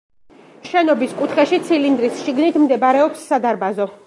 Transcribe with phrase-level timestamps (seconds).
[0.69, 3.93] შენობის კუთხეში, ცილინდრის შიგნით, მდებარეობს სადარბაზო.